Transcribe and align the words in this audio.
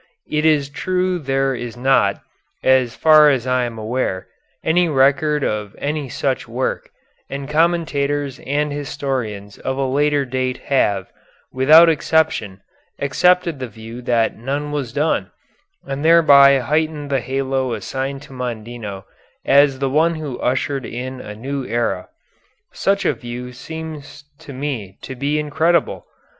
It 0.27 0.47
is 0.47 0.67
true 0.67 1.19
there 1.19 1.53
is 1.53 1.77
not, 1.77 2.23
as 2.63 2.95
far 2.95 3.29
as 3.29 3.45
I 3.45 3.65
am 3.65 3.77
aware, 3.77 4.25
any 4.63 4.89
record 4.89 5.43
of 5.43 5.75
any 5.77 6.09
such 6.09 6.47
work, 6.47 6.89
and 7.29 7.47
commentators 7.47 8.39
and 8.39 8.71
historians 8.71 9.59
of 9.59 9.77
a 9.77 9.85
later 9.85 10.25
date 10.25 10.57
have, 10.57 11.11
without 11.53 11.87
exception, 11.87 12.61
accepted 12.97 13.59
the 13.59 13.67
view 13.67 14.01
that 14.01 14.35
none 14.35 14.71
was 14.71 14.91
done, 14.91 15.29
and 15.85 16.03
thereby 16.03 16.57
heightened 16.57 17.11
the 17.11 17.19
halo 17.21 17.73
assigned 17.75 18.23
to 18.23 18.33
Mondino 18.33 19.05
as 19.45 19.77
the 19.77 19.87
one 19.91 20.15
who 20.15 20.39
ushered 20.39 20.83
in 20.83 21.19
a 21.21 21.35
new 21.35 21.63
era. 21.63 22.09
Such 22.73 23.05
a 23.05 23.13
view 23.13 23.51
seems 23.53 24.23
to 24.39 24.51
me 24.51 24.97
to 25.03 25.15
be 25.15 25.37
incredible. 25.37 26.07